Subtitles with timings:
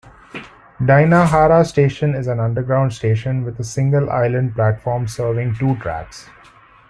[0.79, 6.27] Dainohara Station is an underground station with a single island platform serving two tracks.